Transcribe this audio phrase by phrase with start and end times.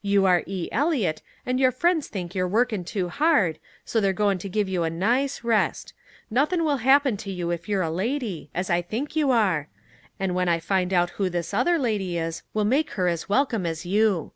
[0.00, 0.70] You are E.
[0.72, 4.82] Eliot, and your friends think you're workin' too hard, so they're goin' to give you
[4.82, 5.92] a nice rest.
[6.30, 9.68] Nothin' will happen to you if you are a lady, as I think you are.
[10.18, 13.66] And when I find out who this other lady is, we'll make her as welcome
[13.66, 14.32] as you!"